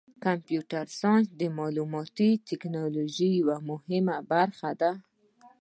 کمپیوټر 0.23 0.85
ساینس 0.99 1.27
د 1.41 1.43
معلوماتي 1.57 2.31
تکنالوژۍ 2.49 3.31
یوه 3.41 3.57
مهمه 3.69 4.17
برخه 4.31 4.69
ده. 4.81 4.91